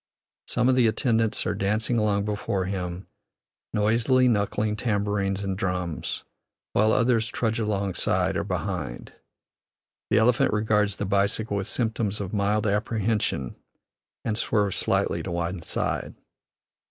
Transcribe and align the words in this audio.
Some 0.47 0.67
of 0.67 0.75
the 0.75 0.87
attendants 0.87 1.45
are 1.45 1.53
dancing 1.53 1.99
along 1.99 2.25
before 2.25 2.65
him, 2.65 3.05
noisily 3.71 4.27
knuckling 4.27 4.75
tambourines 4.75 5.43
and 5.43 5.55
drums, 5.55 6.23
while 6.73 6.91
others 6.91 7.27
trudge 7.27 7.59
alongside 7.59 8.35
or 8.35 8.43
behind. 8.43 9.13
The 10.09 10.17
elephant 10.17 10.53
regards 10.53 10.95
the 10.95 11.05
bicycle 11.05 11.55
with 11.57 11.67
symptoms 11.67 12.19
of 12.19 12.33
mild 12.33 12.65
apprehension, 12.65 13.55
and 14.25 14.35
swerves 14.39 14.75
slightly 14.75 15.21
to 15.21 15.29
one 15.29 15.61
side. 15.61 16.15